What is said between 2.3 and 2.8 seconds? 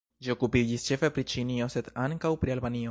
pri Albanio.